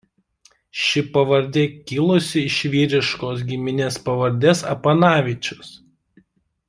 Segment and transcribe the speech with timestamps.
[0.83, 5.71] Ši pavardė kilusi iš vyriškos giminės pavardės Apanavičius.